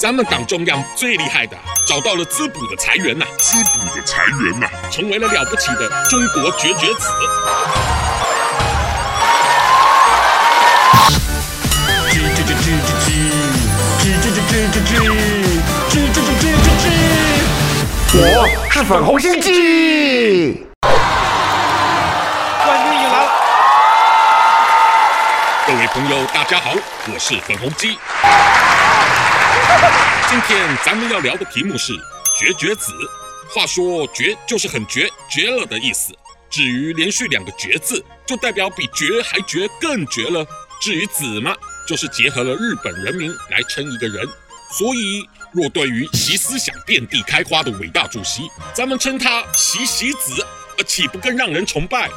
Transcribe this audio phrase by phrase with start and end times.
[0.00, 1.54] 咱们党中央最厉害的，
[1.86, 7.10] 找到了滋补的财源呐、滋补的财源呐、成为了了不起的中国绝绝子。
[18.14, 19.42] 我是粉红心了。
[25.66, 26.70] 各位朋友，大家好，
[27.12, 27.98] 我是粉红鸡。
[30.28, 31.92] 今天咱们要聊的题目是
[32.38, 32.92] 绝绝子。
[33.52, 36.12] 话说绝就是很绝绝了的意思。
[36.48, 40.46] 至于连续两个绝字，就代表比绝还绝更绝了。
[40.80, 41.54] 至于子嘛，
[41.86, 44.28] 就是结合了日本人名来称一个人。
[44.72, 48.42] 所以，若对于习思想遍地开花的伟大主席，
[48.72, 50.46] 咱们称他习习子，
[50.78, 52.08] 呃岂不更让人崇拜？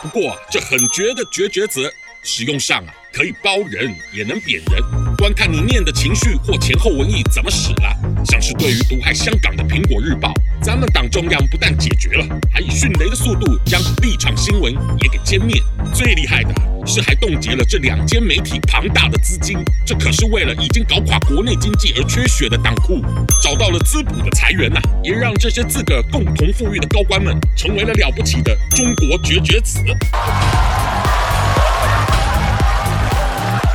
[0.00, 1.92] 不过，这很绝的绝绝子，
[2.22, 4.82] 使用上啊，可以包人，也能贬人。
[5.16, 15.62] 观看你念的情绪或前后文意怎么使了，像是对于毒害香港的《苹果日报》，咱们党中央不但解决了，还以迅雷的速度将立场新闻也给歼灭。
[15.94, 16.52] 最厉害的
[16.84, 23.00] 是还冻结了这两间媒体庞大的资金，这可是为了已经搞垮国内经济而缺血的党库，
[23.40, 29.78] 找到了滋补的财源呐、也让这些自个共同富裕的高官们成为了了不起的中国绝绝子。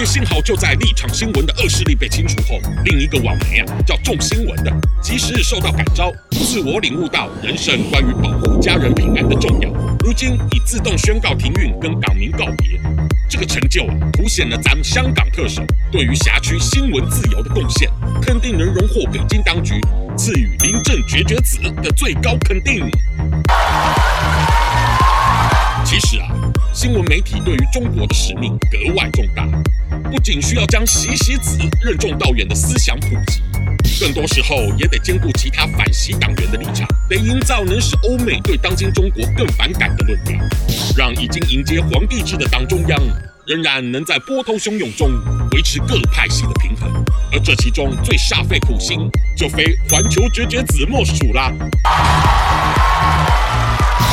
[0.00, 9.68] 也幸好，就在立场新闻的恶势力被清除后，另一个网媒啊，叫众新闻的，及时受到感召，自我领悟到人生关于保护家人平安的重要。
[10.02, 12.80] 如今已自动宣告停运，跟港民告别。
[13.28, 15.62] 这个成就啊，凸显了咱们香港特首
[15.92, 17.90] 对于辖区新闻自由的贡献，
[18.22, 19.78] 肯定能荣获北京当局
[20.16, 22.90] 赐予“临阵绝绝子”的最高肯定。
[25.84, 26.28] 其实啊，
[26.72, 29.44] 新闻媒体对于中国的使命格外重大。
[30.10, 33.42] 不仅需要将习习子任重道远的思想普及，
[34.00, 40.36] 更多时候也得兼顾其他反习党员的立场，得营造能使欧美对当今中国更反感的论调，
[40.96, 43.00] 让已经迎接皇帝制的党中央
[43.46, 45.10] 仍然能在波涛汹涌中
[45.52, 46.90] 维持各派系的平衡。
[47.32, 51.52] 而这其中最煞费苦心，就非环球绝绝子莫属啦。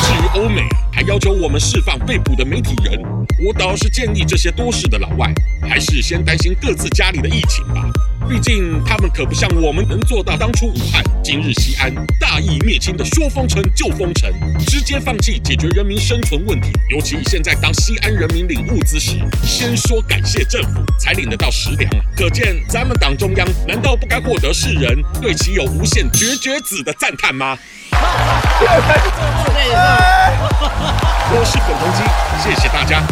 [0.08, 2.98] 至于欧美，还要求我们释放被捕的媒体人，
[3.44, 5.30] 我倒是建议这些多事的老外，
[5.68, 7.86] 还是先担心各自家里的疫情吧。
[8.26, 14.32] 毕竟他们可不像我们能做到当初武汉、今日西安大义灭亲的说封城就封城，
[14.66, 16.70] 直接放弃解决人民生存问题。
[16.88, 22.00] 尤其现在当西安人民领物资时，先说感谢政府才领得到食粮啊！
[22.16, 27.58] 可见咱们党中央难道不该获得世人对其有无限绝绝子的赞叹吗？
[31.30, 32.02] 我是粉红鸡，
[32.42, 33.02] 谢谢大家。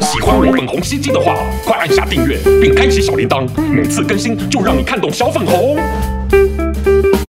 [0.00, 1.34] 喜欢我粉红心机的话，
[1.64, 5.78] 快按下订阅并开启小铃铛，每次更新就让你看懂小粉红。